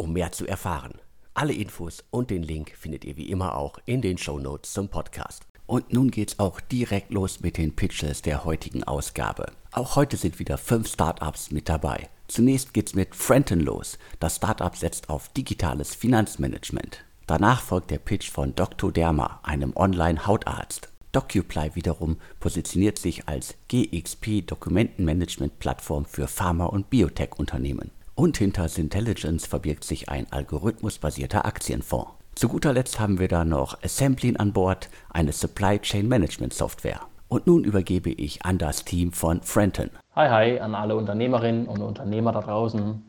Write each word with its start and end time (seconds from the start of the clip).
um 0.00 0.14
mehr 0.14 0.32
zu 0.32 0.46
erfahren. 0.46 0.94
Alle 1.34 1.52
Infos 1.52 2.02
und 2.10 2.30
den 2.30 2.42
Link 2.42 2.72
findet 2.76 3.04
ihr 3.04 3.16
wie 3.16 3.30
immer 3.30 3.54
auch 3.54 3.78
in 3.84 4.00
den 4.00 4.18
Show 4.18 4.38
Notes 4.38 4.72
zum 4.72 4.88
Podcast. 4.88 5.44
Und 5.66 5.92
nun 5.92 6.10
geht's 6.10 6.38
auch 6.38 6.58
direkt 6.60 7.12
los 7.12 7.40
mit 7.40 7.58
den 7.58 7.76
Pitches 7.76 8.22
der 8.22 8.44
heutigen 8.44 8.82
Ausgabe. 8.82 9.52
Auch 9.70 9.94
heute 9.94 10.16
sind 10.16 10.38
wieder 10.38 10.58
fünf 10.58 10.88
Startups 10.88 11.52
mit 11.52 11.68
dabei. 11.68 12.08
Zunächst 12.26 12.74
geht's 12.74 12.94
mit 12.94 13.14
Frenton 13.14 13.60
los. 13.60 13.98
Das 14.18 14.36
Startup 14.36 14.74
setzt 14.74 15.10
auf 15.10 15.28
digitales 15.28 15.94
Finanzmanagement. 15.94 17.04
Danach 17.26 17.60
folgt 17.60 17.90
der 17.90 17.98
Pitch 17.98 18.30
von 18.30 18.56
Dr. 18.56 18.90
Derma, 18.90 19.38
einem 19.44 19.76
Online-Hautarzt. 19.76 20.88
DocuPly 21.12 21.74
wiederum 21.74 22.16
positioniert 22.40 22.98
sich 22.98 23.28
als 23.28 23.54
GXP 23.68 24.46
Dokumentenmanagement-Plattform 24.46 26.06
für 26.06 26.26
Pharma- 26.26 26.66
und 26.66 26.88
Biotech-Unternehmen. 26.90 27.90
Und 28.20 28.36
hinter 28.36 28.68
Syntelligence 28.68 29.46
verbirgt 29.46 29.82
sich 29.82 30.10
ein 30.10 30.26
algorithmusbasierter 30.30 31.46
Aktienfonds. 31.46 32.10
Zu 32.34 32.48
guter 32.48 32.74
Letzt 32.74 33.00
haben 33.00 33.18
wir 33.18 33.28
da 33.28 33.46
noch 33.46 33.82
Assembling 33.82 34.36
an 34.36 34.52
Bord, 34.52 34.90
eine 35.08 35.32
Supply 35.32 35.78
Chain 35.78 36.06
Management 36.06 36.52
Software. 36.52 37.00
Und 37.28 37.46
nun 37.46 37.64
übergebe 37.64 38.10
ich 38.10 38.44
an 38.44 38.58
das 38.58 38.84
Team 38.84 39.12
von 39.12 39.40
Frenton. 39.40 39.88
Hi, 40.14 40.28
hi 40.28 40.60
an 40.60 40.74
alle 40.74 40.96
Unternehmerinnen 40.96 41.66
und 41.66 41.80
Unternehmer 41.80 42.32
da 42.32 42.42
draußen. 42.42 43.02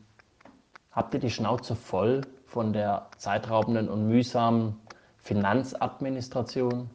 Habt 0.94 1.14
ihr 1.14 1.20
die 1.20 1.30
Schnauze 1.30 1.76
voll 1.76 2.22
von 2.46 2.72
der 2.72 3.08
zeitraubenden 3.18 3.90
und 3.90 4.08
mühsamen 4.08 4.78
Finanzadministration, 5.18 6.90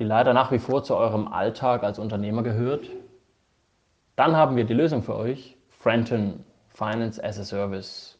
die 0.00 0.04
leider 0.04 0.34
nach 0.34 0.50
wie 0.50 0.58
vor 0.58 0.82
zu 0.82 0.96
eurem 0.96 1.28
Alltag 1.28 1.84
als 1.84 2.00
Unternehmer 2.00 2.42
gehört? 2.42 2.90
Dann 4.16 4.34
haben 4.34 4.56
wir 4.56 4.64
die 4.64 4.74
Lösung 4.74 5.04
für 5.04 5.14
euch, 5.14 5.56
Frenton 5.70 6.42
Finance 6.74 7.22
as 7.22 7.38
a 7.38 7.44
Service. 7.44 8.18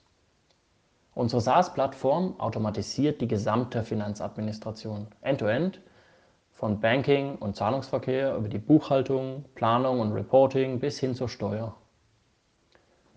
Unsere 1.12 1.40
SaaS-Plattform 1.40 2.38
automatisiert 2.38 3.20
die 3.20 3.26
gesamte 3.26 3.82
Finanzadministration, 3.82 5.08
end-to-end, 5.22 5.78
-End, 5.78 5.80
von 6.52 6.78
Banking 6.78 7.34
und 7.34 7.56
Zahlungsverkehr 7.56 8.36
über 8.36 8.48
die 8.48 8.58
Buchhaltung, 8.58 9.44
Planung 9.56 9.98
und 9.98 10.12
Reporting 10.12 10.78
bis 10.78 11.00
hin 11.00 11.16
zur 11.16 11.28
Steuer. 11.28 11.74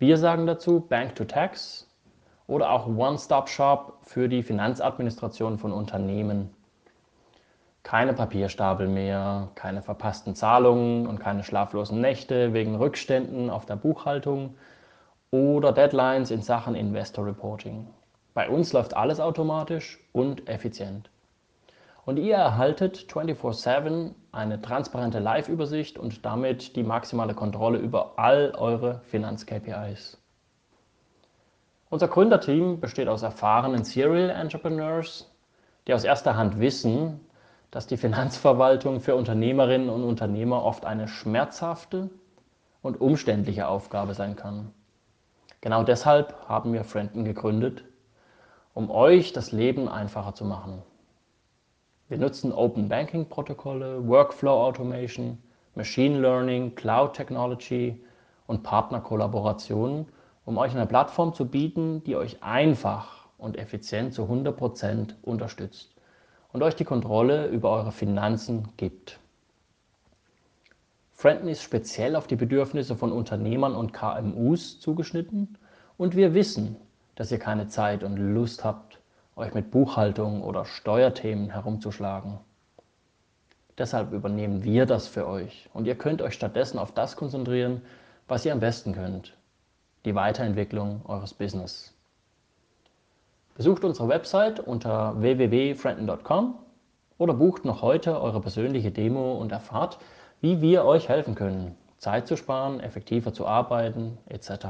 Wir 0.00 0.16
sagen 0.16 0.44
dazu 0.48 0.80
Bank 0.80 1.14
to 1.14 1.24
Tax 1.24 1.88
oder 2.48 2.72
auch 2.72 2.88
One-Stop-Shop 2.88 3.98
für 4.02 4.28
die 4.28 4.42
Finanzadministration 4.42 5.58
von 5.58 5.70
Unternehmen. 5.70 6.50
Keine 7.84 8.12
Papierstapel 8.12 8.88
mehr, 8.88 9.50
keine 9.54 9.82
verpassten 9.82 10.34
Zahlungen 10.34 11.06
und 11.06 11.20
keine 11.20 11.44
schlaflosen 11.44 12.00
Nächte 12.00 12.52
wegen 12.54 12.74
Rückständen 12.74 13.50
auf 13.50 13.66
der 13.66 13.76
Buchhaltung 13.76 14.56
oder 15.30 15.72
Deadlines 15.72 16.30
in 16.30 16.40
Sachen 16.42 16.74
Investor 16.74 17.26
Reporting. 17.26 17.86
Bei 18.34 18.48
uns 18.48 18.72
läuft 18.72 18.94
alles 18.94 19.20
automatisch 19.20 19.98
und 20.12 20.48
effizient. 20.48 21.10
Und 22.06 22.16
ihr 22.16 22.36
erhaltet 22.36 23.06
24/7 23.08 24.14
eine 24.32 24.62
transparente 24.62 25.18
Live-Übersicht 25.18 25.98
und 25.98 26.24
damit 26.24 26.76
die 26.76 26.82
maximale 26.82 27.34
Kontrolle 27.34 27.78
über 27.78 28.14
all 28.16 28.54
eure 28.56 29.00
Finanz-KPIs. 29.10 30.16
Unser 31.90 32.08
Gründerteam 32.08 32.80
besteht 32.80 33.08
aus 33.08 33.22
erfahrenen 33.22 33.84
Serial 33.84 34.30
Entrepreneurs, 34.30 35.30
die 35.86 35.94
aus 35.94 36.04
erster 36.04 36.36
Hand 36.36 36.58
wissen, 36.60 37.20
dass 37.70 37.86
die 37.86 37.98
Finanzverwaltung 37.98 39.00
für 39.00 39.14
Unternehmerinnen 39.14 39.90
und 39.90 40.04
Unternehmer 40.04 40.64
oft 40.64 40.86
eine 40.86 41.08
schmerzhafte 41.08 42.08
und 42.80 43.00
umständliche 43.00 43.68
Aufgabe 43.68 44.14
sein 44.14 44.36
kann. 44.36 44.72
Genau 45.60 45.82
deshalb 45.82 46.34
haben 46.48 46.72
wir 46.72 46.84
Frienden 46.84 47.24
gegründet, 47.24 47.84
um 48.74 48.90
euch 48.90 49.32
das 49.32 49.50
Leben 49.50 49.88
einfacher 49.88 50.34
zu 50.34 50.44
machen. 50.44 50.82
Wir 52.08 52.18
nutzen 52.18 52.52
Open 52.52 52.88
Banking 52.88 53.28
Protokolle, 53.28 54.06
Workflow 54.06 54.52
Automation, 54.52 55.38
Machine 55.74 56.20
Learning, 56.20 56.74
Cloud 56.74 57.14
Technology 57.14 58.00
und 58.46 58.62
Partnerkollaborationen, 58.62 60.06
um 60.44 60.58
euch 60.58 60.72
eine 60.74 60.86
Plattform 60.86 61.34
zu 61.34 61.46
bieten, 61.46 62.02
die 62.04 62.16
euch 62.16 62.42
einfach 62.42 63.26
und 63.36 63.58
effizient 63.58 64.14
zu 64.14 64.22
100% 64.22 65.14
unterstützt 65.22 65.94
und 66.52 66.62
euch 66.62 66.76
die 66.76 66.84
Kontrolle 66.84 67.48
über 67.48 67.70
eure 67.70 67.92
Finanzen 67.92 68.68
gibt. 68.76 69.18
Friendly 71.20 71.50
ist 71.50 71.64
speziell 71.64 72.14
auf 72.14 72.28
die 72.28 72.36
Bedürfnisse 72.36 72.94
von 72.94 73.10
Unternehmern 73.10 73.74
und 73.74 73.92
KMUs 73.92 74.78
zugeschnitten 74.78 75.58
und 75.96 76.14
wir 76.14 76.32
wissen, 76.32 76.76
dass 77.16 77.32
ihr 77.32 77.40
keine 77.40 77.66
Zeit 77.66 78.04
und 78.04 78.18
Lust 78.18 78.62
habt, 78.62 79.00
euch 79.34 79.52
mit 79.52 79.72
Buchhaltung 79.72 80.44
oder 80.44 80.64
Steuerthemen 80.64 81.50
herumzuschlagen. 81.50 82.38
Deshalb 83.78 84.12
übernehmen 84.12 84.62
wir 84.62 84.86
das 84.86 85.08
für 85.08 85.26
euch 85.26 85.68
und 85.74 85.88
ihr 85.88 85.96
könnt 85.96 86.22
euch 86.22 86.34
stattdessen 86.34 86.78
auf 86.78 86.92
das 86.92 87.16
konzentrieren, 87.16 87.82
was 88.28 88.46
ihr 88.46 88.52
am 88.52 88.60
besten 88.60 88.92
könnt, 88.92 89.36
die 90.04 90.14
Weiterentwicklung 90.14 91.00
eures 91.04 91.34
Business. 91.34 91.92
Besucht 93.56 93.82
unsere 93.82 94.08
Website 94.08 94.60
unter 94.60 95.20
www.frienden.com 95.20 96.54
oder 97.18 97.34
bucht 97.34 97.64
noch 97.64 97.82
heute 97.82 98.20
eure 98.20 98.40
persönliche 98.40 98.92
Demo 98.92 99.32
und 99.32 99.50
erfahrt, 99.50 99.98
wie 100.40 100.60
wir 100.60 100.84
euch 100.84 101.08
helfen 101.08 101.34
können, 101.34 101.76
Zeit 101.98 102.28
zu 102.28 102.36
sparen, 102.36 102.80
effektiver 102.80 103.32
zu 103.32 103.46
arbeiten 103.46 104.18
etc. 104.26 104.66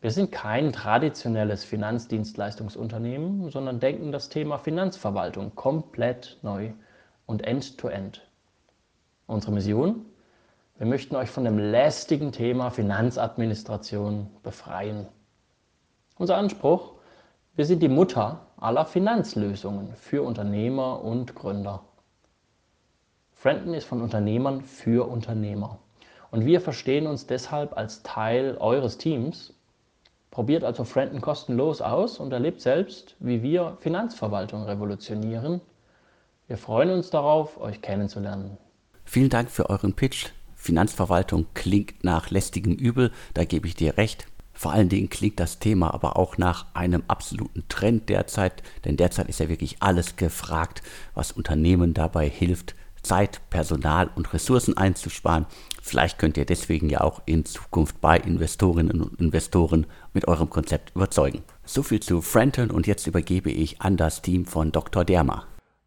Wir 0.00 0.10
sind 0.10 0.32
kein 0.32 0.72
traditionelles 0.72 1.64
Finanzdienstleistungsunternehmen, 1.64 3.50
sondern 3.50 3.80
denken 3.80 4.12
das 4.12 4.28
Thema 4.28 4.58
Finanzverwaltung 4.58 5.54
komplett 5.54 6.38
neu 6.42 6.72
und 7.26 7.46
end-to-end. 7.46 8.18
-end. 8.18 8.20
Unsere 9.26 9.52
Mission? 9.52 10.06
Wir 10.78 10.86
möchten 10.86 11.16
euch 11.16 11.30
von 11.30 11.44
dem 11.44 11.58
lästigen 11.58 12.32
Thema 12.32 12.70
Finanzadministration 12.70 14.28
befreien. 14.42 15.06
Unser 16.16 16.38
Anspruch? 16.38 16.94
Wir 17.54 17.66
sind 17.66 17.82
die 17.82 17.88
Mutter 17.88 18.40
aller 18.56 18.86
Finanzlösungen 18.86 19.94
für 19.94 20.22
Unternehmer 20.22 21.04
und 21.04 21.34
Gründer. 21.34 21.84
Friendly 23.40 23.78
ist 23.78 23.86
von 23.86 24.02
Unternehmern 24.02 24.60
für 24.60 25.08
Unternehmer. 25.08 25.78
Und 26.30 26.44
wir 26.44 26.60
verstehen 26.60 27.06
uns 27.06 27.26
deshalb 27.26 27.74
als 27.74 28.02
Teil 28.02 28.58
eures 28.58 28.98
Teams. 28.98 29.54
Probiert 30.30 30.62
also 30.62 30.84
Friendly 30.84 31.20
kostenlos 31.20 31.80
aus 31.80 32.18
und 32.18 32.34
erlebt 32.34 32.60
selbst, 32.60 33.16
wie 33.18 33.42
wir 33.42 33.78
Finanzverwaltung 33.80 34.64
revolutionieren. 34.64 35.62
Wir 36.48 36.58
freuen 36.58 36.90
uns 36.90 37.08
darauf, 37.08 37.58
euch 37.58 37.80
kennenzulernen. 37.80 38.58
Vielen 39.06 39.30
Dank 39.30 39.50
für 39.50 39.70
euren 39.70 39.94
Pitch. 39.94 40.26
Finanzverwaltung 40.54 41.46
klingt 41.54 42.04
nach 42.04 42.28
lästigem 42.28 42.74
Übel, 42.74 43.10
da 43.32 43.44
gebe 43.46 43.66
ich 43.66 43.74
dir 43.74 43.96
recht. 43.96 44.26
Vor 44.52 44.72
allen 44.72 44.90
Dingen 44.90 45.08
klingt 45.08 45.40
das 45.40 45.58
Thema 45.58 45.94
aber 45.94 46.18
auch 46.18 46.36
nach 46.36 46.66
einem 46.74 47.04
absoluten 47.08 47.64
Trend 47.68 48.10
derzeit, 48.10 48.62
denn 48.84 48.98
derzeit 48.98 49.30
ist 49.30 49.40
ja 49.40 49.48
wirklich 49.48 49.76
alles 49.80 50.16
gefragt, 50.16 50.82
was 51.14 51.32
Unternehmen 51.32 51.94
dabei 51.94 52.28
hilft, 52.28 52.74
Zeit, 53.02 53.40
Personal 53.50 54.10
und 54.14 54.32
Ressourcen 54.32 54.76
einzusparen. 54.76 55.46
Vielleicht 55.82 56.18
könnt 56.18 56.36
ihr 56.36 56.44
deswegen 56.44 56.88
ja 56.88 57.00
auch 57.00 57.22
in 57.26 57.44
Zukunft 57.44 58.00
bei 58.00 58.16
Investorinnen 58.16 59.02
und 59.02 59.20
Investoren 59.20 59.86
mit 60.12 60.28
eurem 60.28 60.50
Konzept 60.50 60.94
überzeugen. 60.94 61.42
So 61.64 61.82
viel 61.82 62.00
zu 62.00 62.20
Frenton 62.22 62.70
und 62.70 62.86
jetzt 62.86 63.06
übergebe 63.06 63.50
ich 63.50 63.80
an 63.80 63.96
das 63.96 64.22
Team 64.22 64.44
von 64.44 64.72
Dr. 64.72 65.04
Derma. 65.04 65.44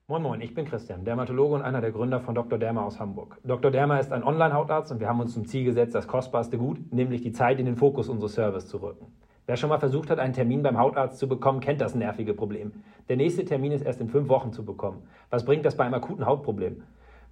Moin 0.07 0.21
Moin, 0.21 0.41
ich 0.41 0.53
bin 0.53 0.65
Christian, 0.65 1.05
Dermatologe 1.05 1.55
und 1.55 1.61
einer 1.61 1.79
der 1.79 1.91
Gründer 1.91 2.19
von 2.19 2.35
Dr. 2.35 2.59
Derma 2.59 2.83
aus 2.83 2.99
Hamburg. 2.99 3.37
Dr. 3.43 3.71
Derma 3.71 3.99
ist 3.99 4.11
ein 4.11 4.23
Online-Hautarzt 4.23 4.91
und 4.91 4.99
wir 4.99 5.07
haben 5.07 5.21
uns 5.21 5.33
zum 5.33 5.47
Ziel 5.47 5.63
gesetzt, 5.63 5.95
das 5.95 6.07
kostbarste 6.07 6.57
Gut, 6.57 6.91
nämlich 6.91 7.21
die 7.21 7.31
Zeit 7.31 7.59
in 7.59 7.65
den 7.65 7.77
Fokus 7.77 8.09
unseres 8.09 8.33
Service 8.33 8.67
zu 8.67 8.77
rücken. 8.77 9.07
Wer 9.45 9.57
schon 9.57 9.69
mal 9.69 9.79
versucht 9.79 10.09
hat, 10.09 10.19
einen 10.19 10.33
Termin 10.33 10.63
beim 10.63 10.77
Hautarzt 10.77 11.19
zu 11.19 11.27
bekommen, 11.27 11.59
kennt 11.59 11.81
das 11.81 11.95
nervige 11.95 12.33
Problem. 12.33 12.71
Der 13.09 13.17
nächste 13.17 13.43
Termin 13.43 13.73
ist 13.73 13.85
erst 13.85 13.99
in 13.99 14.07
fünf 14.07 14.29
Wochen 14.29 14.53
zu 14.53 14.63
bekommen. 14.63 15.03
Was 15.29 15.43
bringt 15.43 15.65
das 15.65 15.75
bei 15.75 15.83
einem 15.83 15.95
akuten 15.95 16.25
Hautproblem? 16.25 16.83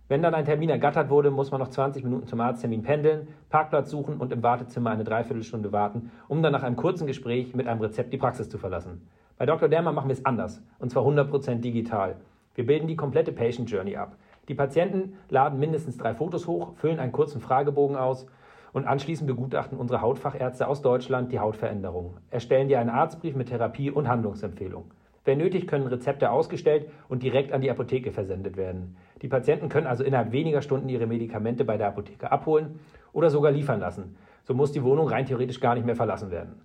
Wenn 0.07 0.21
dann 0.21 0.33
ein 0.33 0.45
Termin 0.45 0.69
ergattert 0.69 1.09
wurde, 1.09 1.31
muss 1.31 1.51
man 1.51 1.62
noch 1.62 1.69
20 1.69 2.03
Minuten 2.03 2.27
zum 2.27 2.42
Arzttermin 2.42 2.83
pendeln, 2.83 3.30
Parkplatz 3.50 3.89
suchen 3.89 4.18
und 4.18 4.33
im 4.33 4.44
Wartezimmer 4.44 4.89
eine 4.89 5.03
Dreiviertelstunde 5.03 5.71
warten, 5.71 6.12
um 6.27 6.44
dann 6.44 6.51
nach 6.51 6.63
einem 6.63 6.75
kurzen 6.75 7.07
Gespräch 7.07 7.56
mit 7.56 7.68
einem 7.68 7.81
Rezept 7.81 8.12
die 8.12 8.18
Praxis 8.18 8.50
zu 8.50 8.57
verlassen. 8.57 9.07
Bei 9.38 9.45
Dr. 9.45 9.69
Dermer 9.69 9.94
machen 9.94 10.09
wir 10.09 10.13
es 10.13 10.25
anders, 10.25 10.62
und 10.80 10.92
zwar 10.92 11.03
100% 11.03 11.62
digital. 11.62 12.18
Wir 12.56 12.65
bilden 12.65 12.88
die 12.88 12.95
komplette 12.98 13.31
Patient 13.31 13.71
Journey 13.71 13.95
ab. 13.95 14.18
Die 14.50 14.56
Patienten 14.56 15.13
laden 15.30 15.59
mindestens 15.59 15.98
drei 15.98 16.13
Fotos 16.13 16.45
hoch, 16.45 16.74
füllen 16.75 17.00
einen 17.00 17.12
kurzen 17.12 17.39
Fragebogen 17.39 17.95
aus 17.95 18.27
und 18.74 18.86
anschließend 18.86 19.27
begutachten 19.27 19.77
unsere 19.77 20.01
Hautfachärzte 20.01 20.68
aus 20.68 20.81
Deutschland 20.81 21.31
die 21.31 21.39
Hautveränderung, 21.39 22.18
erstellen 22.30 22.68
dir 22.68 22.80
einen 22.80 22.89
Arztbrief 22.89 23.36
mit 23.36 23.50
Therapie 23.50 23.92
und 23.92 24.07
Handlungsempfehlung. 24.07 24.92
Wenn 25.23 25.38
nötig, 25.38 25.68
können 25.68 25.85
Rezepte 25.85 26.31
ausgestellt 26.31 26.89
und 27.07 27.21
direkt 27.21 27.51
an 27.51 27.62
die 27.62 27.69
Apotheke 27.69 28.12
versendet 28.12 28.57
werden. 28.57 28.97
Die 29.21 29.27
Patienten 29.27 29.69
können 29.69 29.85
also 29.85 30.03
innerhalb 30.03 30.31
weniger 30.31 30.62
Stunden 30.62 30.89
ihre 30.89 31.06
Medikamente 31.06 31.63
bei 31.63 31.77
der 31.77 31.89
Apotheke 31.89 32.31
abholen 32.31 32.79
oder 33.13 33.29
sogar 33.29 33.51
liefern 33.51 33.79
lassen. 33.79 34.15
So 34.44 34.56
muss 34.56 34.71
die 34.71 34.83
Wohnung 34.83 35.07
rein 35.07 35.27
theoretisch 35.27 35.59
gar 35.59 35.75
nicht 35.75 35.85
mehr 35.85 35.95
verlassen 35.95 36.31
werden. 36.31 36.62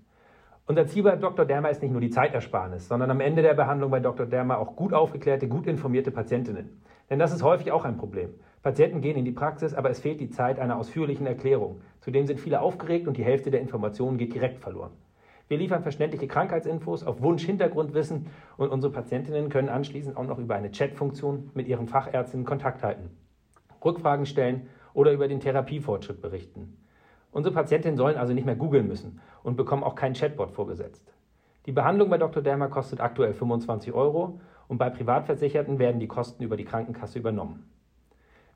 Unser 0.69 0.87
Ziel 0.87 1.03
bei 1.03 1.15
Dr. 1.15 1.45
Derma 1.45 1.69
ist 1.69 1.83
nicht 1.83 1.93
nur 1.93 2.01
die 2.01 2.11
Zeitersparnis, 2.11 2.89
sondern 2.89 3.11
am 3.11 3.21
Ende 3.21 3.43
der 3.43 3.55
Behandlung 3.55 3.91
bei 3.91 4.01
Dr. 4.01 4.27
Derma 4.27 4.57
auch 4.57 4.75
gut 4.75 4.93
aufgeklärte, 4.93 5.47
gut 5.47 5.67
informierte 5.67 6.11
Patientinnen. 6.11 6.83
Denn 7.09 7.21
das 7.21 7.33
ist 7.33 7.43
häufig 7.43 7.71
auch 7.71 7.85
ein 7.85 7.99
Problem. 7.99 8.31
Patienten 8.63 9.01
gehen 9.01 9.17
in 9.17 9.25
die 9.25 9.33
Praxis, 9.33 9.75
aber 9.75 9.91
es 9.91 10.01
fehlt 10.01 10.19
die 10.19 10.31
Zeit 10.31 10.59
einer 10.59 10.77
ausführlichen 10.77 11.25
Erklärung. 11.25 11.83
Zudem 12.01 12.27
sind 12.27 12.41
viele 12.41 12.61
aufgeregt 12.63 13.07
und 13.07 13.17
die 13.17 13.25
Hälfte 13.25 13.53
der 13.53 13.61
Informationen 13.61 14.19
geht 14.19 14.35
direkt 14.35 14.59
verloren. 14.59 14.91
Wir 15.49 15.59
liefern 15.59 15.83
verständliche 15.83 16.27
Krankheitsinfos 16.27 17.05
auf 17.05 17.23
Wunsch 17.23 17.45
Hintergrundwissen 17.45 18.27
und 18.57 18.71
unsere 18.71 18.93
Patientinnen 18.93 19.49
können 19.49 19.69
anschließend 19.69 20.17
auch 20.17 20.27
noch 20.27 20.39
über 20.39 20.57
eine 20.57 20.71
Chatfunktion 20.71 21.51
mit 21.55 21.69
ihren 21.69 21.87
Fachärztinnen 21.87 22.45
Kontakt 22.45 22.83
halten, 22.83 23.11
Rückfragen 23.85 24.27
stellen 24.27 24.69
oder 24.93 25.13
über 25.13 25.29
den 25.29 25.39
Therapiefortschritt 25.39 26.21
berichten. 26.21 26.77
Unsere 27.31 27.55
Patientinnen 27.55 27.97
sollen 27.97 28.17
also 28.17 28.33
nicht 28.33 28.47
mehr 28.47 28.57
googeln 28.57 28.89
müssen 28.89 29.21
und 29.45 29.57
bekommen 29.57 29.85
auch 29.85 29.95
keinen 29.95 30.15
Chatbot 30.15 30.51
vorgesetzt. 30.51 31.13
Die 31.67 31.73
Behandlung 31.73 32.11
bei 32.11 32.19
Dr. 32.19 32.43
Dermer 32.43 32.69
kostet 32.69 33.01
aktuell 33.01 33.35
25 33.35 33.93
Euro 33.93 34.41
und 34.67 34.79
bei 34.79 34.91
Privatversicherten 34.91 35.79
werden 35.79 36.01
die 36.01 36.09
Kosten 36.09 36.43
über 36.43 36.57
die 36.57 36.65
Krankenkasse 36.65 37.19
übernommen. 37.19 37.71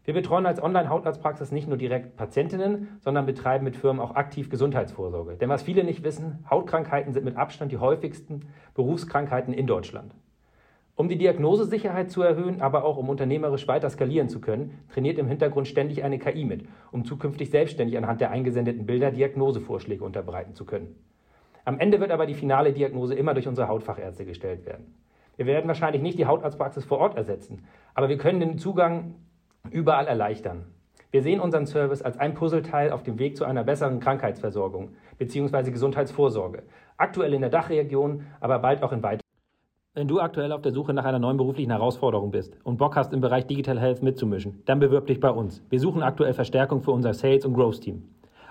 Wir 0.05 0.15
betreuen 0.15 0.47
als 0.47 0.63
Online-Hautarztpraxis 0.63 1.53
nicht 1.53 1.69
nur 1.69 1.77
direkt 1.77 2.17
Patientinnen, 2.17 2.89
sondern 3.01 3.27
betreiben 3.27 3.65
mit 3.65 3.77
Firmen 3.77 4.01
auch 4.01 4.15
aktiv 4.15 4.49
Gesundheitsvorsorge. 4.49 5.37
Denn 5.37 5.51
was 5.51 5.63
viele 5.63 5.85
nicht 5.85 6.03
wissen, 6.03 6.45
Hautkrankheiten 6.51 7.13
sind 7.13 7.25
mit 7.25 7.37
Abstand 7.37 7.71
die 7.71 7.79
häufigsten 7.79 8.47
Berufskrankheiten 8.75 9.53
in 9.53 9.67
Deutschland. 9.67 10.15
Um 10.97 11.09
die 11.09 11.19
Diagnosesicherheit 11.19 12.11
zu 12.11 12.23
erhöhen, 12.23 12.61
aber 12.61 12.85
auch 12.85 12.97
um 12.97 13.09
unternehmerisch 13.09 13.67
weiter 13.69 13.89
skalieren 13.89 14.29
zu 14.29 14.41
können, 14.41 14.79
trainiert 14.93 15.19
im 15.19 15.29
Hintergrund 15.29 15.69
ständig 15.69 16.03
eine 16.03 16.19
KI 16.19 16.45
mit, 16.45 16.67
um 16.93 17.05
zukünftig 17.05 17.51
selbstständig 17.51 17.97
anhand 17.97 18.21
der 18.21 18.31
eingesendeten 18.31 18.87
Bilder 18.87 19.11
Diagnosevorschläge 19.11 20.05
unterbreiten 20.05 20.55
zu 20.55 20.65
können. 20.65 20.95
Am 21.65 21.79
Ende 21.79 22.01
wird 22.01 22.11
aber 22.11 22.27
die 22.27 22.35
finale 22.35 22.73
Diagnose 22.73 23.15
immer 23.15 23.35
durch 23.35 23.49
unsere 23.49 23.69
Hautfachärzte 23.69 24.25
gestellt 24.25 24.67
werden. 24.67 24.95
Wir 25.37 25.47
werden 25.47 25.69
wahrscheinlich 25.69 26.03
nicht 26.03 26.19
die 26.19 26.27
Hautarztpraxis 26.27 26.85
vor 26.85 26.99
Ort 26.99 27.17
ersetzen, 27.17 27.65
aber 27.95 28.09
wir 28.09 28.19
können 28.19 28.41
den 28.41 28.59
Zugang 28.59 29.15
überall 29.71 30.07
erleichtern. 30.07 30.65
Wir 31.11 31.23
sehen 31.23 31.41
unseren 31.41 31.67
Service 31.67 32.03
als 32.03 32.19
ein 32.19 32.35
Puzzleteil 32.35 32.93
auf 32.93 33.03
dem 33.03 33.19
Weg 33.19 33.37
zu 33.37 33.45
einer 33.45 33.65
besseren 33.65 33.99
Krankheitsversorgung 33.99 34.91
bzw. 35.19 35.71
Gesundheitsvorsorge. 35.71 36.63
Aktuell 36.97 37.35
in 37.35 37.41
der 37.41 37.51
Dachregion, 37.51 38.27
aber 38.41 38.61
bald 38.61 38.83
auch 38.83 38.93
in 38.93 39.03
weiteren. 39.03 39.21
Wenn 39.95 40.07
du 40.07 40.21
aktuell 40.21 40.53
auf 40.53 40.63
der 40.63 40.71
Suche 40.71 40.95
nach 40.95 41.05
einer 41.05 41.19
neuen 41.19 41.37
beruflichen 41.37 41.73
Herausforderung 41.73 42.31
bist 42.31 42.57
und 42.63 42.77
Bock 42.77 42.95
hast, 42.95 43.13
im 43.13 43.21
Bereich 43.21 43.49
Digital 43.49 43.81
Health 43.81 44.05
mitzumischen, 44.05 44.63
dann 44.67 44.79
bewirb 44.79 45.09
dich 45.09 45.19
bei 45.19 45.31
uns. 45.31 45.65
Wir 45.69 45.81
suchen 45.81 46.05
aktuell 46.05 46.33
Verstärkung 46.33 46.81
für 46.81 46.93
unser 46.93 47.13
Sales- 47.13 47.45
und 47.45 47.55
Growth-Team. 47.55 48.05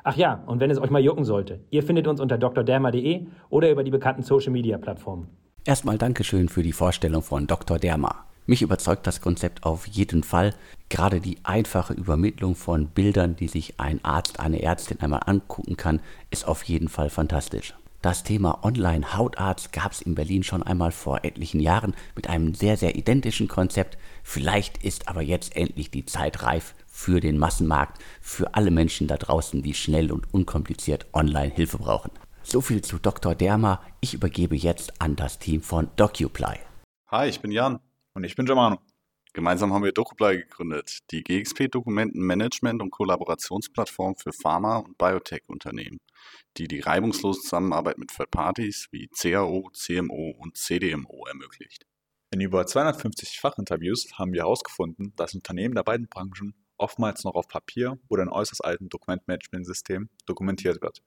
Ach 0.03 0.17
ja, 0.17 0.43
und 0.47 0.59
wenn 0.59 0.69
es 0.69 0.79
euch 0.79 0.89
mal 0.89 1.01
jucken 1.01 1.23
sollte, 1.23 1.61
ihr 1.69 1.83
findet 1.83 2.07
uns 2.07 2.19
unter 2.19 2.37
drderma.de 2.37 3.27
oder 3.49 3.71
über 3.71 3.85
die 3.85 3.91
bekannten 3.91 4.23
Social-Media-Plattformen. 4.23 5.29
Erstmal 5.63 5.97
Dankeschön 5.97 6.49
für 6.49 6.63
die 6.63 6.73
Vorstellung 6.73 7.21
von 7.21 7.47
Dr. 7.47 7.79
Derma. 7.79 8.25
Mich 8.49 8.63
überzeugt 8.63 9.05
das 9.05 9.21
Konzept 9.21 9.63
auf 9.63 9.85
jeden 9.85 10.23
Fall. 10.23 10.55
Gerade 10.89 11.21
die 11.21 11.37
einfache 11.43 11.93
Übermittlung 11.93 12.55
von 12.55 12.87
Bildern, 12.87 13.35
die 13.35 13.47
sich 13.47 13.79
ein 13.79 14.03
Arzt, 14.03 14.39
eine 14.39 14.63
Ärztin 14.63 14.99
einmal 15.01 15.19
angucken 15.27 15.77
kann, 15.77 16.01
ist 16.31 16.47
auf 16.47 16.63
jeden 16.63 16.89
Fall 16.89 17.11
fantastisch. 17.11 17.75
Das 18.01 18.23
Thema 18.23 18.63
Online-Hautarzt 18.63 19.71
gab 19.71 19.91
es 19.91 20.01
in 20.01 20.15
Berlin 20.15 20.41
schon 20.41 20.63
einmal 20.63 20.91
vor 20.91 21.23
etlichen 21.23 21.59
Jahren 21.59 21.93
mit 22.15 22.27
einem 22.27 22.55
sehr, 22.55 22.75
sehr 22.75 22.95
identischen 22.95 23.47
Konzept. 23.47 23.99
Vielleicht 24.23 24.83
ist 24.83 25.09
aber 25.09 25.21
jetzt 25.21 25.55
endlich 25.55 25.91
die 25.91 26.07
Zeit 26.07 26.41
reif 26.41 26.73
für 26.87 27.19
den 27.19 27.37
Massenmarkt, 27.37 28.01
für 28.19 28.55
alle 28.55 28.71
Menschen 28.71 29.05
da 29.05 29.17
draußen, 29.17 29.61
die 29.61 29.75
schnell 29.75 30.11
und 30.11 30.33
unkompliziert 30.33 31.05
online 31.13 31.53
Hilfe 31.53 31.77
brauchen. 31.77 32.09
So 32.41 32.61
viel 32.61 32.81
zu 32.81 32.97
Dr. 32.97 33.35
Derma. 33.35 33.79
Ich 34.01 34.15
übergebe 34.15 34.55
jetzt 34.55 34.99
an 34.99 35.15
das 35.15 35.37
Team 35.37 35.61
von 35.61 35.89
DocuPly. 35.97 36.57
Hi, 37.11 37.29
ich 37.29 37.41
bin 37.41 37.51
Jan. 37.51 37.79
Und 38.13 38.23
ich 38.23 38.35
bin 38.35 38.45
Germano. 38.45 38.79
Gemeinsam 39.33 39.71
haben 39.71 39.83
wir 39.83 39.91
DocuPly 39.91 40.39
gegründet, 40.39 40.99
die 41.11 41.23
GXP-Dokumentenmanagement- 41.23 42.81
und 42.81 42.89
Kollaborationsplattform 42.89 44.15
für 44.15 44.33
Pharma- 44.33 44.77
und 44.77 44.97
Biotech-Unternehmen, 44.97 45.99
die 46.57 46.67
die 46.67 46.79
reibungslose 46.79 47.41
Zusammenarbeit 47.41 47.99
mit 47.99 48.09
Third 48.09 48.31
Parties 48.31 48.87
wie 48.91 49.07
CAO, 49.09 49.69
CMO 49.71 50.31
und 50.39 50.57
CDMO 50.57 51.27
ermöglicht. 51.27 51.85
In 52.31 52.41
über 52.41 52.65
250 52.65 53.39
Fachinterviews 53.39 54.17
haben 54.17 54.33
wir 54.33 54.41
herausgefunden, 54.41 55.13
dass 55.15 55.35
Unternehmen 55.35 55.75
der 55.75 55.83
beiden 55.83 56.07
Branchen 56.07 56.55
oftmals 56.77 57.23
noch 57.23 57.35
auf 57.35 57.47
Papier 57.47 57.99
oder 58.07 58.23
in 58.23 58.29
äußerst 58.29 58.63
alten 58.65 58.89
Dokumentmanagementsystemen 58.89 60.09
dokumentiert 60.25 60.81
wird. 60.81 61.03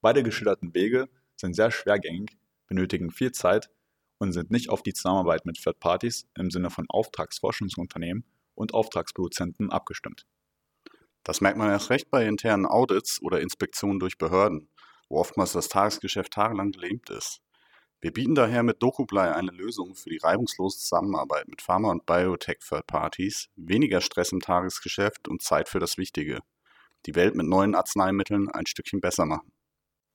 Beide 0.00 0.24
geschilderten 0.24 0.74
Wege 0.74 1.08
sind 1.36 1.54
sehr 1.54 1.70
schwergängig, 1.70 2.36
benötigen 2.66 3.10
viel 3.10 3.30
Zeit 3.30 3.70
und 4.22 4.32
sind 4.32 4.52
nicht 4.52 4.70
auf 4.70 4.84
die 4.84 4.94
Zusammenarbeit 4.94 5.46
mit 5.46 5.60
Third 5.60 5.80
Parties 5.80 6.28
im 6.38 6.52
Sinne 6.52 6.70
von 6.70 6.86
Auftragsforschungsunternehmen 6.88 8.24
und 8.54 8.72
Auftragsproduzenten 8.72 9.72
abgestimmt. 9.72 10.26
Das 11.24 11.40
merkt 11.40 11.58
man 11.58 11.70
erst 11.70 11.90
recht 11.90 12.08
bei 12.08 12.24
internen 12.24 12.64
Audits 12.64 13.20
oder 13.20 13.40
Inspektionen 13.40 13.98
durch 13.98 14.18
Behörden, 14.18 14.68
wo 15.08 15.18
oftmals 15.18 15.52
das 15.52 15.68
Tagesgeschäft 15.68 16.32
tagelang 16.32 16.70
gelähmt 16.70 17.10
ist. 17.10 17.40
Wir 18.00 18.12
bieten 18.12 18.36
daher 18.36 18.62
mit 18.62 18.80
DocuPly 18.80 19.32
eine 19.32 19.50
Lösung 19.50 19.96
für 19.96 20.10
die 20.10 20.18
reibungslose 20.18 20.78
Zusammenarbeit 20.78 21.48
mit 21.48 21.60
Pharma- 21.60 21.90
und 21.90 22.06
Biotech-Third-Parties, 22.06 23.48
weniger 23.56 24.00
Stress 24.00 24.30
im 24.30 24.40
Tagesgeschäft 24.40 25.26
und 25.26 25.42
Zeit 25.42 25.68
für 25.68 25.80
das 25.80 25.98
Wichtige. 25.98 26.40
Die 27.06 27.16
Welt 27.16 27.34
mit 27.34 27.46
neuen 27.46 27.74
Arzneimitteln 27.74 28.48
ein 28.50 28.66
Stückchen 28.66 29.00
besser 29.00 29.26
machen. 29.26 29.50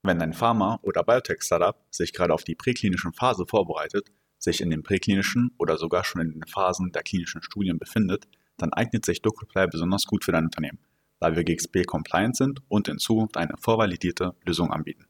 Wenn 0.04 0.22
ein 0.22 0.34
Pharma- 0.34 0.80
oder 0.84 1.04
Biotech-Startup 1.04 1.78
sich 1.90 2.14
gerade 2.14 2.34
auf 2.34 2.44
die 2.44 2.56
präklinischen 2.56 3.14
Phase 3.14 3.46
vorbereitet, 3.48 4.10
sich 4.40 4.62
in 4.62 4.70
den 4.70 4.84
präklinischen 4.84 5.52
oder 5.58 5.78
sogar 5.78 6.04
schon 6.04 6.22
in 6.22 6.32
den 6.32 6.48
Phasen 6.48 6.92
der 6.92 7.04
klinischen 7.04 7.42
Studien 7.42 7.80
befindet, 7.80 8.28
dann 8.58 8.74
eignet 8.74 9.06
sich 9.06 9.22
DocuPly 9.22 9.68
besonders 9.68 10.06
gut 10.06 10.24
für 10.24 10.32
dein 10.32 10.46
Unternehmen, 10.46 10.80
da 11.20 11.36
wir 11.36 11.44
GXP-compliant 11.44 12.36
sind 12.36 12.62
und 12.68 12.88
in 12.88 13.00
Zukunft 13.00 13.38
eine 13.38 13.56
vorvalidierte 13.58 14.36
Lösung 14.46 14.72
anbieten. 14.72 15.06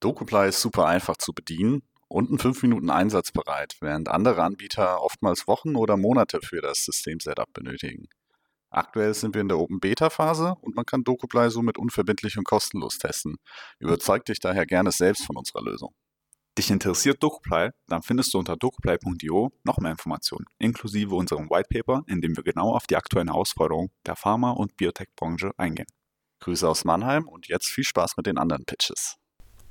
DocuPly 0.00 0.48
ist 0.48 0.60
super 0.60 0.86
einfach 0.86 1.16
zu 1.16 1.32
bedienen 1.32 1.82
und 2.08 2.30
in 2.30 2.38
fünf 2.38 2.62
Minuten 2.62 2.90
einsatzbereit, 2.90 3.76
während 3.80 4.08
andere 4.08 4.42
Anbieter 4.42 5.02
oftmals 5.02 5.46
Wochen 5.46 5.76
oder 5.76 5.96
Monate 5.96 6.40
für 6.42 6.60
das 6.60 6.84
System-Setup 6.84 7.52
benötigen. 7.52 8.08
Aktuell 8.70 9.14
sind 9.14 9.34
wir 9.34 9.40
in 9.40 9.48
der 9.48 9.58
Open 9.58 9.80
Beta 9.80 10.10
Phase 10.10 10.54
und 10.60 10.76
man 10.76 10.86
kann 10.86 11.02
DocuPly 11.02 11.50
somit 11.50 11.76
unverbindlich 11.76 12.38
und 12.38 12.44
kostenlos 12.44 12.98
testen. 12.98 13.36
Überzeug 13.80 14.24
dich 14.24 14.38
daher 14.38 14.64
gerne 14.64 14.92
selbst 14.92 15.24
von 15.24 15.36
unserer 15.36 15.62
Lösung. 15.62 15.92
Dich 16.56 16.70
interessiert 16.70 17.22
DocuPly? 17.22 17.70
Dann 17.86 18.02
findest 18.02 18.34
du 18.34 18.38
unter 18.38 18.56
docuply.io 18.56 19.50
noch 19.64 19.78
mehr 19.78 19.92
Informationen, 19.92 20.46
inklusive 20.58 21.14
unserem 21.14 21.48
White 21.48 21.68
Paper, 21.72 22.02
in 22.06 22.20
dem 22.20 22.36
wir 22.36 22.44
genau 22.44 22.74
auf 22.74 22.86
die 22.86 22.96
aktuellen 22.96 23.28
Herausforderungen 23.28 23.90
der 24.06 24.16
Pharma- 24.16 24.50
und 24.50 24.76
Biotech-Branche 24.76 25.52
eingehen. 25.56 25.86
Grüße 26.40 26.68
aus 26.68 26.84
Mannheim 26.84 27.28
und 27.28 27.48
jetzt 27.48 27.68
viel 27.68 27.84
Spaß 27.84 28.16
mit 28.16 28.26
den 28.26 28.38
anderen 28.38 28.64
Pitches. 28.64 29.16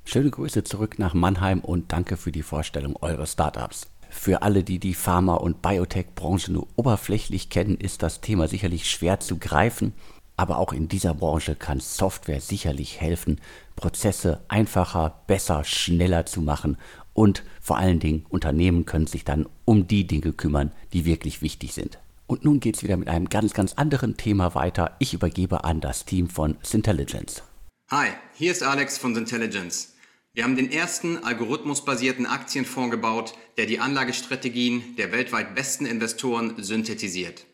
Schöne 0.04 0.30
Grüße 0.30 0.64
zurück 0.64 0.98
nach 0.98 1.14
Mannheim 1.14 1.60
und 1.60 1.92
danke 1.92 2.16
für 2.16 2.32
die 2.32 2.42
Vorstellung 2.42 2.96
eures 2.96 3.32
Startups. 3.32 3.86
Für 4.10 4.42
alle, 4.42 4.64
die 4.64 4.78
die 4.78 4.94
Pharma- 4.94 5.36
und 5.36 5.62
Biotech-Branche 5.62 6.52
nur 6.52 6.66
oberflächlich 6.76 7.48
kennen, 7.48 7.76
ist 7.76 8.02
das 8.02 8.20
Thema 8.20 8.48
sicherlich 8.48 8.90
schwer 8.90 9.20
zu 9.20 9.38
greifen. 9.38 9.94
Aber 10.36 10.58
auch 10.58 10.72
in 10.72 10.88
dieser 10.88 11.14
Branche 11.14 11.54
kann 11.54 11.80
Software 11.80 12.40
sicherlich 12.40 13.00
helfen, 13.00 13.40
Prozesse 13.76 14.40
einfacher, 14.48 15.22
besser, 15.26 15.64
schneller 15.64 16.26
zu 16.26 16.40
machen 16.40 16.76
und 17.14 17.44
vor 17.60 17.76
allen 17.76 18.00
Dingen 18.00 18.24
Unternehmen 18.28 18.86
können 18.86 19.06
sich 19.06 19.24
dann 19.24 19.46
um 19.64 19.86
die 19.86 20.06
Dinge 20.06 20.32
kümmern, 20.32 20.72
die 20.92 21.04
wirklich 21.04 21.42
wichtig 21.42 21.74
sind. 21.74 21.98
Und 22.26 22.44
nun 22.44 22.60
geht 22.60 22.76
es 22.76 22.82
wieder 22.82 22.96
mit 22.96 23.08
einem 23.08 23.28
ganz, 23.28 23.52
ganz 23.52 23.74
anderen 23.74 24.16
Thema 24.16 24.54
weiter. 24.54 24.96
Ich 24.98 25.14
übergebe 25.14 25.64
an 25.64 25.80
das 25.80 26.04
Team 26.04 26.28
von 26.28 26.56
Syntelligence. 26.62 27.42
Hi, 27.90 28.08
hier 28.34 28.52
ist 28.52 28.62
Alex 28.62 28.98
von 28.98 29.14
Syntelligence. 29.14 29.94
Wir 30.40 30.44
haben 30.44 30.56
den 30.56 30.72
ersten 30.72 31.22
algorithmusbasierten 31.22 32.24
Aktienfonds 32.24 32.90
gebaut, 32.90 33.34
der 33.58 33.66
die 33.66 33.78
Anlagestrategien 33.78 34.96
der 34.96 35.12
weltweit 35.12 35.54
besten 35.54 35.84
Investoren 35.84 36.54
synthetisiert. 36.56 37.44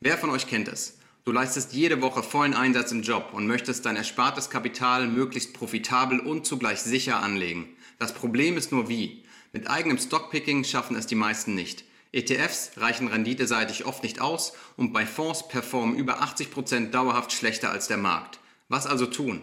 Wer 0.00 0.18
von 0.18 0.28
euch 0.28 0.46
kennt 0.46 0.68
es? 0.68 0.98
Du 1.24 1.32
leistest 1.32 1.72
jede 1.72 2.02
Woche 2.02 2.22
vollen 2.22 2.52
Einsatz 2.52 2.92
im 2.92 3.00
Job 3.00 3.30
und 3.32 3.46
möchtest 3.46 3.86
dein 3.86 3.96
erspartes 3.96 4.50
Kapital 4.50 5.08
möglichst 5.08 5.54
profitabel 5.54 6.20
und 6.20 6.44
zugleich 6.44 6.80
sicher 6.80 7.22
anlegen. 7.22 7.66
Das 7.98 8.12
Problem 8.12 8.58
ist 8.58 8.72
nur 8.72 8.90
wie. 8.90 9.24
Mit 9.54 9.70
eigenem 9.70 9.96
Stockpicking 9.96 10.64
schaffen 10.64 10.96
es 10.96 11.06
die 11.06 11.14
meisten 11.14 11.54
nicht. 11.54 11.86
ETFs 12.12 12.72
reichen 12.76 13.08
renditeseitig 13.08 13.86
oft 13.86 14.02
nicht 14.02 14.20
aus 14.20 14.52
und 14.76 14.92
bei 14.92 15.06
Fonds 15.06 15.48
performen 15.48 15.96
über 15.96 16.20
80 16.20 16.50
Prozent 16.50 16.94
dauerhaft 16.94 17.32
schlechter 17.32 17.70
als 17.70 17.88
der 17.88 17.96
Markt. 17.96 18.38
Was 18.68 18.86
also 18.86 19.06
tun? 19.06 19.40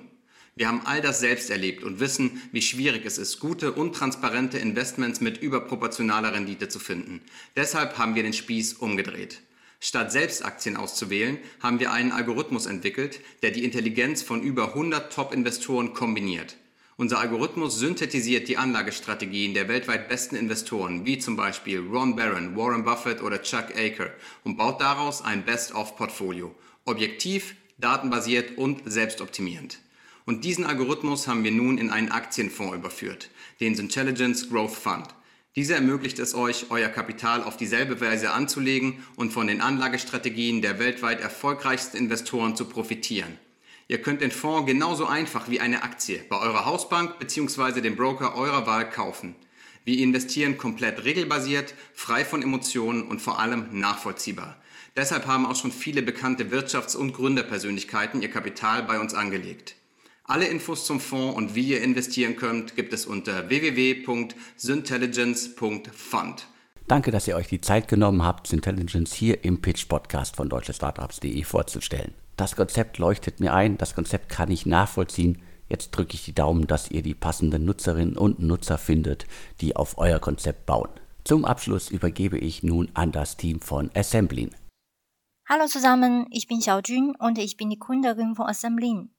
Wir 0.55 0.67
haben 0.67 0.81
all 0.85 1.01
das 1.01 1.19
selbst 1.21 1.49
erlebt 1.49 1.83
und 1.83 1.99
wissen, 1.99 2.41
wie 2.51 2.61
schwierig 2.61 3.05
es 3.05 3.17
ist, 3.17 3.39
gute 3.39 3.71
und 3.71 3.95
transparente 3.95 4.57
Investments 4.57 5.21
mit 5.21 5.41
überproportionaler 5.41 6.33
Rendite 6.33 6.67
zu 6.67 6.79
finden. 6.79 7.21
Deshalb 7.55 7.97
haben 7.97 8.15
wir 8.15 8.23
den 8.23 8.33
Spieß 8.33 8.73
umgedreht. 8.73 9.41
Statt 9.79 10.11
selbst 10.11 10.45
Aktien 10.45 10.77
auszuwählen, 10.77 11.39
haben 11.61 11.79
wir 11.79 11.91
einen 11.91 12.11
Algorithmus 12.11 12.67
entwickelt, 12.67 13.19
der 13.41 13.51
die 13.51 13.63
Intelligenz 13.63 14.21
von 14.21 14.43
über 14.43 14.69
100 14.69 15.11
Top-Investoren 15.11 15.93
kombiniert. 15.93 16.57
Unser 16.97 17.17
Algorithmus 17.17 17.79
synthetisiert 17.79 18.47
die 18.47 18.57
Anlagestrategien 18.57 19.55
der 19.55 19.67
weltweit 19.69 20.07
besten 20.07 20.35
Investoren, 20.35 21.05
wie 21.05 21.17
zum 21.17 21.35
Beispiel 21.35 21.79
Ron 21.79 22.15
Barron, 22.15 22.55
Warren 22.55 22.83
Buffett 22.83 23.23
oder 23.23 23.41
Chuck 23.41 23.75
Aker, 23.75 24.11
und 24.43 24.57
baut 24.57 24.81
daraus 24.81 25.23
ein 25.23 25.43
Best-of-Portfolio. 25.43 26.53
Objektiv, 26.85 27.55
datenbasiert 27.79 28.57
und 28.59 28.81
selbstoptimierend. 28.85 29.79
Und 30.25 30.45
diesen 30.45 30.65
Algorithmus 30.65 31.27
haben 31.27 31.43
wir 31.43 31.51
nun 31.51 31.77
in 31.77 31.89
einen 31.89 32.11
Aktienfonds 32.11 32.75
überführt, 32.75 33.29
den 33.59 33.77
Intelligence 33.77 34.49
Growth 34.49 34.75
Fund. 34.75 35.07
Dieser 35.55 35.75
ermöglicht 35.75 36.19
es 36.19 36.33
euch, 36.33 36.67
euer 36.69 36.87
Kapital 36.87 37.43
auf 37.43 37.57
dieselbe 37.57 37.99
Weise 37.99 38.31
anzulegen 38.31 39.03
und 39.17 39.33
von 39.33 39.47
den 39.47 39.59
Anlagestrategien 39.59 40.61
der 40.61 40.79
weltweit 40.79 41.19
erfolgreichsten 41.19 41.97
Investoren 41.97 42.55
zu 42.55 42.65
profitieren. 42.65 43.37
Ihr 43.89 44.01
könnt 44.01 44.21
den 44.21 44.31
Fonds 44.31 44.65
genauso 44.65 45.05
einfach 45.05 45.49
wie 45.49 45.59
eine 45.59 45.83
Aktie 45.83 46.23
bei 46.29 46.39
eurer 46.39 46.63
Hausbank 46.63 47.19
bzw. 47.19 47.81
dem 47.81 47.97
Broker 47.97 48.35
eurer 48.35 48.65
Wahl 48.65 48.89
kaufen. 48.89 49.35
Wir 49.83 49.97
investieren 49.97 50.57
komplett 50.57 51.03
regelbasiert, 51.03 51.73
frei 51.93 52.23
von 52.23 52.41
Emotionen 52.41 53.03
und 53.03 53.21
vor 53.21 53.39
allem 53.39 53.77
nachvollziehbar. 53.77 54.55
Deshalb 54.95 55.25
haben 55.25 55.45
auch 55.45 55.57
schon 55.57 55.73
viele 55.73 56.01
bekannte 56.01 56.45
Wirtschafts- 56.45 56.95
und 56.95 57.11
Gründerpersönlichkeiten 57.11 58.21
ihr 58.21 58.31
Kapital 58.31 58.83
bei 58.83 58.99
uns 59.01 59.13
angelegt. 59.13 59.75
Alle 60.23 60.45
Infos 60.45 60.85
zum 60.85 60.99
Fonds 60.99 61.35
und 61.35 61.55
wie 61.55 61.69
ihr 61.69 61.81
investieren 61.81 62.35
könnt, 62.35 62.75
gibt 62.75 62.93
es 62.93 63.07
unter 63.07 63.49
www.syntelligence.fund. 63.49 66.47
Danke, 66.87 67.11
dass 67.11 67.27
ihr 67.27 67.35
euch 67.35 67.47
die 67.47 67.61
Zeit 67.61 67.87
genommen 67.87 68.23
habt, 68.23 68.47
Syntelligence 68.47 69.13
hier 69.13 69.43
im 69.43 69.61
Pitch 69.61 69.87
Podcast 69.87 70.35
von 70.35 70.47
deutschestartups.de 70.47 71.43
vorzustellen. 71.43 72.13
Das 72.37 72.55
Konzept 72.55 72.97
leuchtet 72.97 73.39
mir 73.39 73.53
ein, 73.53 73.77
das 73.77 73.95
Konzept 73.95 74.29
kann 74.29 74.51
ich 74.51 74.65
nachvollziehen. 74.65 75.41
Jetzt 75.69 75.91
drücke 75.91 76.15
ich 76.15 76.25
die 76.25 76.35
Daumen, 76.35 76.67
dass 76.67 76.91
ihr 76.91 77.01
die 77.01 77.13
passenden 77.13 77.65
Nutzerinnen 77.65 78.17
und 78.17 78.39
Nutzer 78.39 78.77
findet, 78.77 79.25
die 79.61 79.75
auf 79.75 79.97
euer 79.97 80.19
Konzept 80.19 80.65
bauen. 80.65 80.89
Zum 81.23 81.45
Abschluss 81.45 81.89
übergebe 81.89 82.37
ich 82.37 82.61
nun 82.61 82.89
an 82.93 83.11
das 83.11 83.37
Team 83.37 83.61
von 83.61 83.89
Assemblin. 83.95 84.51
Hallo 85.47 85.65
zusammen, 85.65 86.27
ich 86.29 86.47
bin 86.47 86.59
Xiaojun 86.59 87.15
und 87.17 87.37
ich 87.37 87.57
bin 87.57 87.69
die 87.69 87.79
Gründerin 87.79 88.35
von 88.35 88.47
Assemblin. 88.47 89.11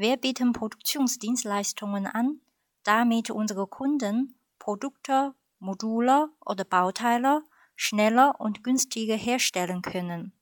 Wir 0.00 0.16
bieten 0.16 0.52
Produktionsdienstleistungen 0.52 2.06
an, 2.06 2.40
damit 2.84 3.30
unsere 3.30 3.66
Kunden 3.66 4.36
Produkte, 4.60 5.34
Module 5.58 6.30
oder 6.46 6.62
Bauteile 6.62 7.42
schneller 7.74 8.40
und 8.40 8.62
günstiger 8.62 9.16
herstellen 9.16 9.82
können. 9.82 10.32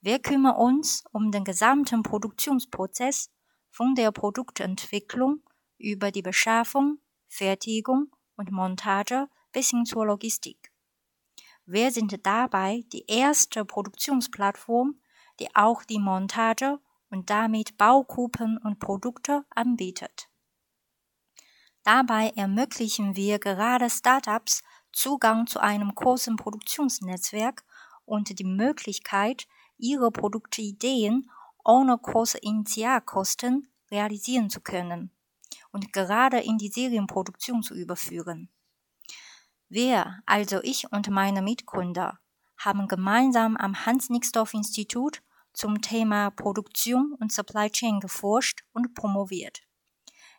Wir 0.00 0.18
kümmern 0.18 0.56
uns 0.56 1.04
um 1.12 1.30
den 1.30 1.44
gesamten 1.44 2.02
Produktionsprozess 2.02 3.30
von 3.70 3.94
der 3.94 4.10
Produktentwicklung 4.10 5.44
über 5.78 6.10
die 6.10 6.22
Beschaffung, 6.22 6.98
Fertigung 7.28 8.10
und 8.34 8.50
Montage 8.50 9.28
bis 9.52 9.70
hin 9.70 9.86
zur 9.86 10.06
Logistik. 10.06 10.72
Wir 11.66 11.92
sind 11.92 12.26
dabei 12.26 12.82
die 12.92 13.04
erste 13.06 13.64
Produktionsplattform, 13.64 15.00
die 15.38 15.54
auch 15.54 15.84
die 15.84 16.00
Montage 16.00 16.80
und 17.12 17.28
damit 17.28 17.76
Baugruppen 17.76 18.56
und 18.56 18.80
Produkte 18.80 19.44
anbietet. 19.50 20.28
Dabei 21.84 22.32
ermöglichen 22.36 23.16
wir 23.16 23.38
gerade 23.38 23.90
Startups 23.90 24.62
Zugang 24.92 25.46
zu 25.46 25.60
einem 25.60 25.94
großen 25.94 26.36
Produktionsnetzwerk 26.36 27.64
und 28.04 28.38
die 28.38 28.44
Möglichkeit, 28.44 29.46
ihre 29.78 30.10
Produktideen 30.10 31.30
ohne 31.64 31.96
große 31.96 32.38
Initialkosten 32.38 33.68
realisieren 33.90 34.48
zu 34.48 34.60
können 34.60 35.10
und 35.70 35.92
gerade 35.92 36.40
in 36.40 36.56
die 36.56 36.68
Serienproduktion 36.68 37.62
zu 37.62 37.74
überführen. 37.74 38.48
Wir, 39.68 40.22
also 40.26 40.60
ich 40.62 40.90
und 40.92 41.08
meine 41.10 41.42
Mitgründer, 41.42 42.18
haben 42.58 42.88
gemeinsam 42.88 43.56
am 43.56 43.86
Hans-Nixdorf-Institut 43.86 45.22
zum 45.52 45.80
Thema 45.80 46.30
Produktion 46.30 47.14
und 47.20 47.32
Supply 47.32 47.70
Chain 47.70 48.00
geforscht 48.00 48.64
und 48.72 48.94
promoviert. 48.94 49.62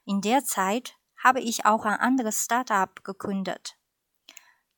In 0.05 0.21
der 0.21 0.43
Zeit 0.43 0.95
habe 1.23 1.39
ich 1.39 1.65
auch 1.65 1.85
ein 1.85 1.99
anderes 1.99 2.43
Startup 2.43 3.03
gegründet. 3.03 3.77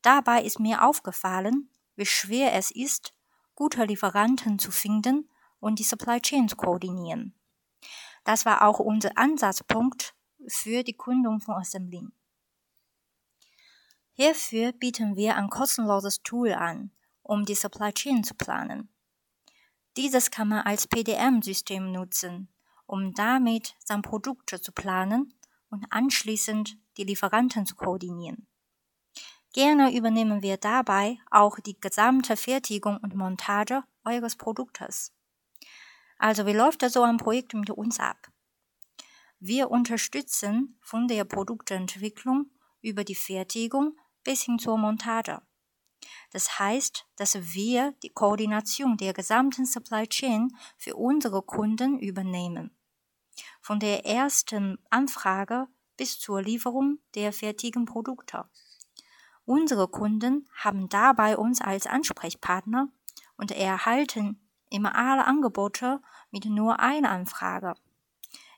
Dabei 0.02 0.42
ist 0.42 0.60
mir 0.60 0.84
aufgefallen, 0.84 1.70
wie 1.96 2.06
schwer 2.06 2.54
es 2.54 2.70
ist, 2.70 3.14
gute 3.54 3.84
Lieferanten 3.84 4.58
zu 4.58 4.70
finden 4.70 5.28
und 5.58 5.78
die 5.78 5.84
Supply 5.84 6.20
Chain 6.20 6.48
zu 6.48 6.56
koordinieren. 6.56 7.34
Das 8.24 8.44
war 8.44 8.62
auch 8.62 8.78
unser 8.78 9.16
Ansatzpunkt 9.16 10.14
für 10.46 10.84
die 10.84 10.96
Gründung 10.96 11.40
von 11.40 11.54
Assembly. 11.54 12.06
Hierfür 14.12 14.72
bieten 14.72 15.16
wir 15.16 15.36
ein 15.36 15.50
kostenloses 15.50 16.22
Tool 16.22 16.52
an, 16.52 16.90
um 17.22 17.44
die 17.44 17.54
Supply 17.54 17.92
Chain 17.92 18.24
zu 18.24 18.34
planen. 18.34 18.88
Dieses 19.96 20.30
kann 20.30 20.48
man 20.48 20.60
als 20.60 20.86
PDM-System 20.86 21.90
nutzen, 21.90 22.48
um 22.86 23.14
damit 23.14 23.74
sein 23.78 24.02
Produkt 24.02 24.50
zu 24.50 24.72
planen 24.72 25.34
und 25.70 25.86
anschließend 25.90 26.76
die 26.96 27.04
Lieferanten 27.04 27.66
zu 27.66 27.74
koordinieren. 27.74 28.46
Gerne 29.52 29.96
übernehmen 29.96 30.42
wir 30.42 30.58
dabei 30.58 31.18
auch 31.30 31.58
die 31.60 31.80
gesamte 31.80 32.36
Fertigung 32.36 32.98
und 32.98 33.14
Montage 33.14 33.82
eures 34.04 34.36
Produktes. 34.36 35.14
Also 36.18 36.44
wie 36.46 36.52
läuft 36.52 36.88
so 36.90 37.02
ein 37.02 37.16
Projekt 37.16 37.54
mit 37.54 37.70
uns 37.70 37.98
ab? 37.98 38.30
Wir 39.38 39.70
unterstützen 39.70 40.78
von 40.82 41.08
der 41.08 41.24
Produktentwicklung 41.24 42.50
über 42.82 43.04
die 43.04 43.14
Fertigung 43.14 43.98
bis 44.24 44.42
hin 44.42 44.58
zur 44.58 44.76
Montage. 44.76 45.40
Das 46.30 46.58
heißt, 46.58 47.06
dass 47.16 47.54
wir 47.54 47.92
die 48.02 48.10
Koordination 48.10 48.96
der 48.96 49.12
gesamten 49.12 49.66
Supply 49.66 50.06
Chain 50.06 50.56
für 50.76 50.96
unsere 50.96 51.42
Kunden 51.42 51.98
übernehmen. 51.98 52.70
Von 53.60 53.80
der 53.80 54.06
ersten 54.06 54.78
Anfrage 54.90 55.68
bis 55.96 56.18
zur 56.18 56.42
Lieferung 56.42 56.98
der 57.14 57.32
fertigen 57.32 57.84
Produkte. 57.84 58.44
Unsere 59.44 59.88
Kunden 59.88 60.48
haben 60.54 60.88
dabei 60.88 61.36
uns 61.36 61.60
als 61.60 61.86
Ansprechpartner 61.86 62.88
und 63.36 63.52
erhalten 63.52 64.40
immer 64.70 64.96
alle 64.96 65.24
Angebote 65.24 66.00
mit 66.30 66.44
nur 66.46 66.80
einer 66.80 67.10
Anfrage, 67.10 67.74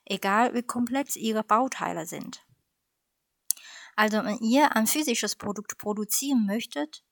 egal 0.04 0.54
wie 0.54 0.62
komplex 0.62 1.16
ihre 1.16 1.44
Bauteile 1.44 2.06
sind. 2.06 2.44
Also 3.96 4.24
wenn 4.24 4.38
ihr 4.38 4.76
ein 4.76 4.86
physisches 4.86 5.36
Produkt 5.36 5.76
produzieren 5.76 6.46
möchtet, 6.46 7.04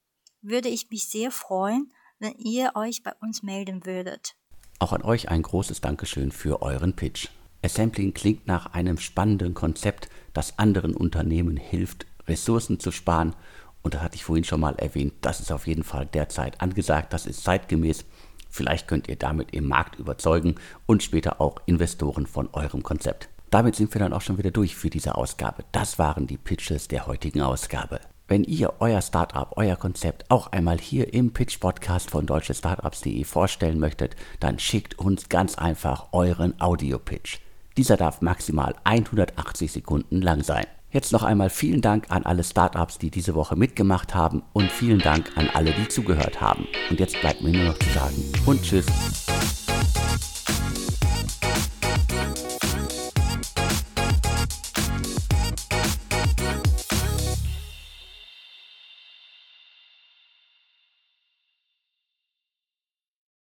würde 0.46 0.68
ich 0.68 0.90
mich 0.90 1.08
sehr 1.08 1.30
freuen, 1.30 1.92
wenn 2.18 2.34
ihr 2.38 2.72
euch 2.74 3.02
bei 3.02 3.12
uns 3.20 3.42
melden 3.42 3.84
würdet. 3.84 4.36
Auch 4.78 4.92
an 4.92 5.02
euch 5.02 5.28
ein 5.28 5.42
großes 5.42 5.80
Dankeschön 5.80 6.32
für 6.32 6.62
euren 6.62 6.94
Pitch. 6.94 7.28
Assembling 7.62 8.14
klingt 8.14 8.46
nach 8.46 8.74
einem 8.74 8.98
spannenden 8.98 9.54
Konzept, 9.54 10.08
das 10.32 10.58
anderen 10.58 10.94
Unternehmen 10.94 11.56
hilft, 11.56 12.06
Ressourcen 12.28 12.78
zu 12.78 12.90
sparen. 12.90 13.34
Und 13.82 13.94
da 13.94 14.02
hatte 14.02 14.16
ich 14.16 14.24
vorhin 14.24 14.44
schon 14.44 14.60
mal 14.60 14.74
erwähnt, 14.76 15.14
das 15.20 15.40
ist 15.40 15.52
auf 15.52 15.66
jeden 15.66 15.84
Fall 15.84 16.06
derzeit 16.06 16.60
angesagt, 16.60 17.12
das 17.12 17.26
ist 17.26 17.44
zeitgemäß. 17.44 18.04
Vielleicht 18.48 18.88
könnt 18.88 19.08
ihr 19.08 19.16
damit 19.16 19.52
im 19.52 19.66
Markt 19.68 19.98
überzeugen 19.98 20.56
und 20.86 21.02
später 21.02 21.40
auch 21.40 21.56
Investoren 21.66 22.26
von 22.26 22.48
eurem 22.52 22.82
Konzept. 22.82 23.28
Damit 23.50 23.76
sind 23.76 23.94
wir 23.94 24.00
dann 24.00 24.12
auch 24.12 24.22
schon 24.22 24.38
wieder 24.38 24.50
durch 24.50 24.74
für 24.76 24.90
diese 24.90 25.14
Ausgabe. 25.14 25.64
Das 25.72 25.98
waren 25.98 26.26
die 26.26 26.36
Pitches 26.38 26.88
der 26.88 27.06
heutigen 27.06 27.42
Ausgabe. 27.42 28.00
Wenn 28.28 28.42
ihr 28.42 28.74
euer 28.80 29.00
Startup, 29.02 29.52
euer 29.56 29.76
Konzept 29.76 30.30
auch 30.30 30.50
einmal 30.50 30.78
hier 30.78 31.14
im 31.14 31.32
Pitch 31.32 31.60
Podcast 31.60 32.10
von 32.10 32.26
deutschestartups.de 32.26 33.22
vorstellen 33.22 33.78
möchtet, 33.78 34.16
dann 34.40 34.58
schickt 34.58 34.98
uns 34.98 35.28
ganz 35.28 35.56
einfach 35.56 36.08
euren 36.12 36.60
Audio-Pitch. 36.60 37.38
Dieser 37.76 37.96
darf 37.96 38.22
maximal 38.22 38.74
180 38.82 39.70
Sekunden 39.70 40.20
lang 40.22 40.42
sein. 40.42 40.66
Jetzt 40.90 41.12
noch 41.12 41.22
einmal 41.22 41.50
vielen 41.50 41.82
Dank 41.82 42.06
an 42.08 42.24
alle 42.24 42.42
Startups, 42.42 42.98
die 42.98 43.10
diese 43.10 43.34
Woche 43.34 43.54
mitgemacht 43.54 44.14
haben 44.14 44.42
und 44.52 44.72
vielen 44.72 44.98
Dank 44.98 45.30
an 45.36 45.48
alle, 45.52 45.72
die 45.72 45.86
zugehört 45.86 46.40
haben. 46.40 46.66
Und 46.90 46.98
jetzt 46.98 47.20
bleibt 47.20 47.42
mir 47.42 47.52
nur 47.52 47.64
noch 47.64 47.78
zu 47.78 47.90
sagen 47.90 48.32
und 48.46 48.62
tschüss. 48.62 49.25